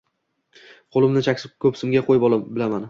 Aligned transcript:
Qo’limni 0.97 1.25
chap 1.29 1.47
ko’ksimga 1.67 2.07
qo’yib 2.11 2.29
bilaman 2.37 2.79